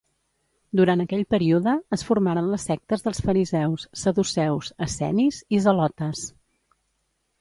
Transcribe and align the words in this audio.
Durant 0.77 1.03
aquell 1.03 1.25
període 1.33 1.73
es 1.97 2.03
formaren 2.07 2.49
les 2.53 2.65
sectes 2.69 3.05
dels 3.09 3.21
fariseus, 3.27 3.85
saduceus, 4.05 4.73
essenis 4.87 5.41
i 5.59 5.61
zelotes. 5.67 6.25